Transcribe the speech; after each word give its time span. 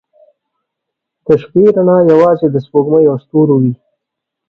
•د 1.25 1.27
شپې 1.41 1.63
رڼا 1.75 1.97
یوازې 2.11 2.47
د 2.51 2.55
سپوږمۍ 2.65 3.03
او 3.11 3.15
ستورو 3.23 3.55
وي. 3.61 3.73